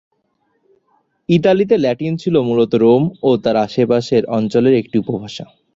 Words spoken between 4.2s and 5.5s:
অঞ্চলের একটি উপভাষা।